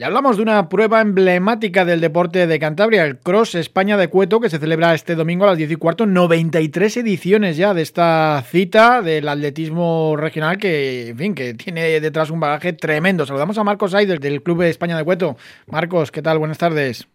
[0.00, 4.38] Y hablamos de una prueba emblemática del deporte de Cantabria, el Cross España de Cueto,
[4.38, 6.06] que se celebra este domingo a las 10 y cuarto.
[6.06, 12.30] 93 ediciones ya de esta cita del atletismo regional que, en fin, que tiene detrás
[12.30, 13.26] un bagaje tremendo.
[13.26, 15.34] Saludamos a Marcos Aider del Club de España de Cueto.
[15.66, 16.38] Marcos, ¿qué tal?
[16.38, 17.08] Buenas tardes.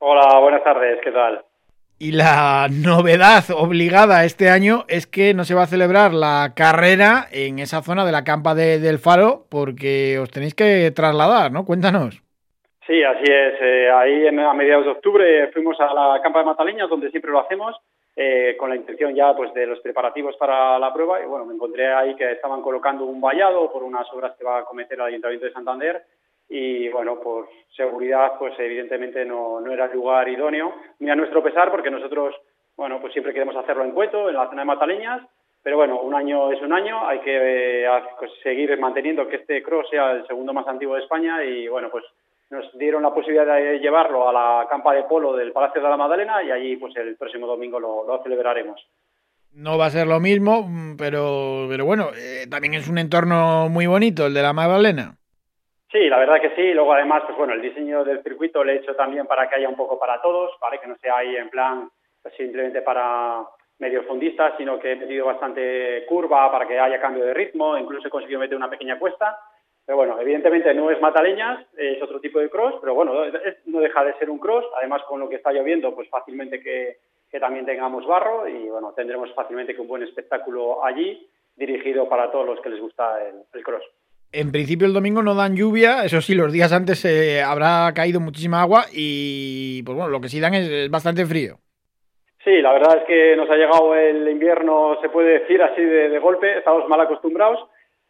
[0.00, 1.42] Hola, buenas tardes, ¿qué tal?
[1.98, 7.28] Y la novedad obligada este año es que no se va a celebrar la carrera
[7.30, 11.64] en esa zona de la campa de, del Faro porque os tenéis que trasladar, ¿no?
[11.64, 12.25] Cuéntanos.
[12.86, 13.54] Sí, así es.
[13.60, 17.40] Eh, ahí a mediados de octubre fuimos a la campa de Mataleñas, donde siempre lo
[17.40, 17.74] hacemos,
[18.14, 21.20] eh, con la intención ya pues de los preparativos para la prueba.
[21.20, 24.58] Y bueno, me encontré ahí que estaban colocando un vallado por unas obras que va
[24.58, 26.02] a cometer el Ayuntamiento de Santander.
[26.48, 31.42] Y bueno, por seguridad, pues evidentemente no, no era el lugar idóneo, ni a nuestro
[31.42, 32.36] pesar, porque nosotros,
[32.76, 35.22] bueno, pues siempre queremos hacerlo en Cueto, en la zona de Mataleñas,
[35.60, 39.60] pero bueno, un año es un año, hay que eh, pues, seguir manteniendo que este
[39.64, 42.04] cross sea el segundo más antiguo de España y bueno, pues
[42.50, 45.96] nos dieron la posibilidad de llevarlo a la campa de polo del Palacio de la
[45.96, 48.80] Magdalena y allí pues el próximo domingo lo, celebraremos.
[49.52, 53.68] No va a ser lo mismo, mm, pero, pero bueno, eh, también es un entorno
[53.68, 55.16] muy bonito el de la Magdalena.
[55.90, 56.74] Sí, la verdad que sí.
[56.74, 59.68] Luego además, pues bueno, el diseño del circuito le he hecho también para que haya
[59.68, 60.78] un poco para todos, ¿vale?
[60.78, 61.88] Que no sea ahí en plan
[62.22, 63.44] pues, simplemente para
[63.78, 68.08] medio fundistas, sino que he metido bastante curva para que haya cambio de ritmo, incluso
[68.08, 69.38] he conseguido meter una pequeña cuesta
[69.86, 73.14] pero bueno, evidentemente no es mataleñas, es otro tipo de cross, pero bueno,
[73.66, 74.64] no deja de ser un cross.
[74.78, 76.98] Además, con lo que está lloviendo, pues fácilmente que,
[77.38, 82.46] también tengamos barro y bueno, tendremos fácilmente que un buen espectáculo allí, dirigido para todos
[82.46, 83.18] los que les gusta
[83.52, 83.82] el, cross.
[84.32, 88.20] En principio el domingo no dan lluvia, eso sí, los días antes eh, habrá caído
[88.20, 91.56] muchísima agua y pues bueno, lo que sí dan es, bastante frío.
[92.42, 96.18] Sí, la verdad es que nos ha llegado el invierno, se puede decir así de
[96.18, 97.68] golpe, estamos mal acostumbrados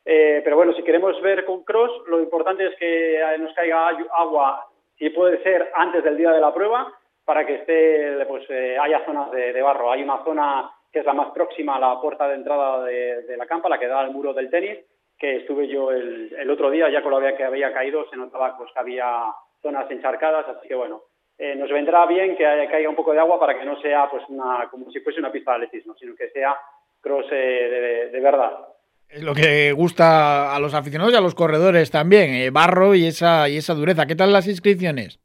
[0.08, 4.64] eh, pero bueno, si queremos ver con cross, lo importante es que nos caiga agua,
[4.96, 6.92] si puede ser antes del día de la prueba,
[7.24, 9.90] para que esté, pues eh, haya zonas de, barro.
[9.90, 13.46] Hay una zona que es la más próxima a la puerta de entrada de, la
[13.46, 14.78] campa, la que da al muro del tenis,
[15.18, 18.72] que estuve yo el, otro día, ya con lo que había caído, se notaba pues,
[18.72, 21.02] que había zonas encharcadas, así que bueno,
[21.36, 24.22] eh, nos vendrá bien que caiga un poco de agua para que no sea pues
[24.28, 26.56] una, como si fuese una pista de atletismo, sino que sea
[27.00, 28.75] cross de verdad.
[29.08, 33.06] Es lo que gusta a los aficionados y a los corredores también, eh, barro y
[33.06, 34.06] esa, y esa dureza.
[34.06, 35.20] ¿Qué tal las inscripciones?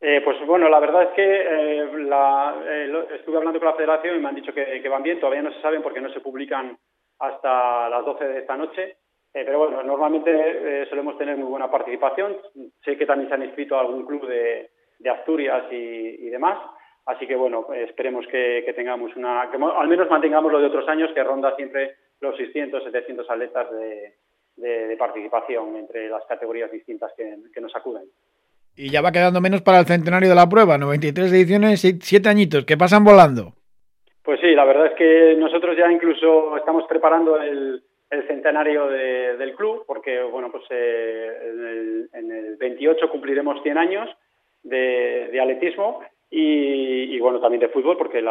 [0.00, 1.82] Eh, pues bueno, la verdad es que eh,
[3.16, 5.60] estuve hablando con la federación y me han dicho que, van bien, todavía no se
[5.60, 6.78] saben porque no se publican
[7.18, 8.96] hasta las 12 de esta noche,
[9.32, 12.38] pero bueno, normalmente solemos tener muy buena participación,
[12.82, 14.70] sé que también se han inscrito a algún club de,
[15.10, 16.58] Asturias y, demás,
[17.04, 21.10] así que bueno, esperemos que, tengamos una, que al menos mantengamos lo de otros años,
[21.12, 27.74] que ronda siempre los 600, 700 atletas de, participación entre las categorías distintas que, nos
[27.74, 28.02] acuden.
[28.76, 32.66] Y ya va quedando menos para el centenario de la prueba, 93 ediciones, 7 añiñitos,
[32.66, 33.54] que pasan volando.
[34.22, 37.82] Pues sí, la verdad es que nosotros ya incluso estamos preparando el,
[38.26, 44.10] centenario del club, porque bueno, pues eh, en, el, 28 cumpliremos 100 años
[44.62, 48.24] de, de atletismo y, bueno, también de fútbol, porque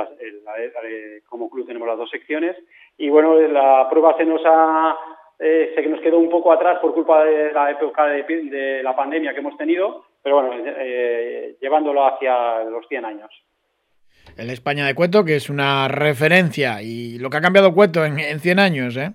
[1.28, 2.56] como club tenemos las dos secciones.
[2.98, 4.96] Y bueno, la prueba se nos ha,
[5.38, 9.34] eh, se nos quedó un poco atrás por culpa de la época de, la pandemia
[9.34, 13.30] que hemos tenido, pero bueno, eh, llevándolo hacia los 100 años.
[14.38, 18.20] El España de Cueto, que es una referencia, y lo que ha cambiado Cueto en,
[18.20, 19.12] en 100 años, ¿eh?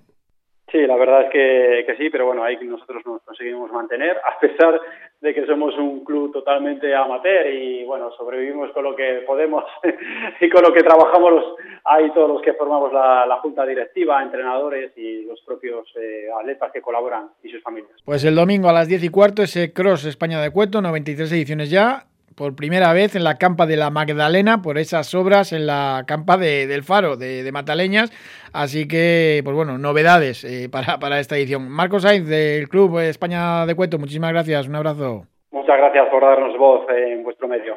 [0.75, 4.81] Sí, la verdad es que, sí, pero bueno, ahí nosotros nos conseguimos mantener, a pesar
[5.21, 9.65] de que somos un club totalmente amateur y bueno, sobrevivimos con lo que podemos
[10.41, 11.45] y con lo que trabajamos los,
[11.85, 16.81] ahí todos los que formamos la, junta directiva, entrenadores y los propios eh, atletas que
[16.81, 17.93] colaboran y sus familias.
[18.05, 21.71] Pues el domingo a las 10 y cuarto ese Cross España de Cueto, 93 ediciones
[21.71, 22.05] ya,
[22.37, 26.37] por primera vez en la campa de la Magdalena por esas obras en la campa
[26.37, 28.11] de, del Faro de, Mataleñas.
[28.53, 31.69] Así que, pues bueno, novedades eh, para, para, esta edición.
[31.71, 35.25] Marcos Sainz del Club España de Cueto, muchísimas gracias, un abrazo.
[35.51, 37.73] Muchas gracias por darnos voz en vuestro medio.